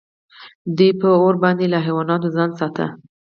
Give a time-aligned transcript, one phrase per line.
[0.77, 2.85] دوی به په اور باندې له حیواناتو ځان ساته.